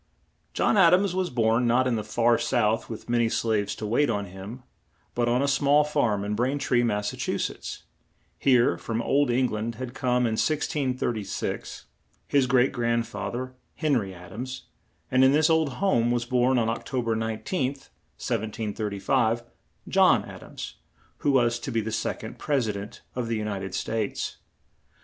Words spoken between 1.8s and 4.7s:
in the far South with ma ny slaves to wait on him,